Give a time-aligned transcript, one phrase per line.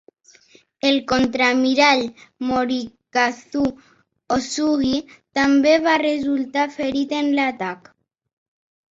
[0.91, 1.99] El contraalmirall
[2.51, 3.61] Morikazu
[4.37, 4.93] Osugi
[5.39, 7.93] també va resultar ferit en l'atac.